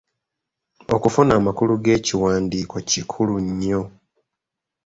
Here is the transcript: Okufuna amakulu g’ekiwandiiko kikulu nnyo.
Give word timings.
Okufuna 0.95 1.31
amakulu 1.39 1.73
g’ekiwandiiko 1.83 2.77
kikulu 2.89 3.35
nnyo. 3.45 3.81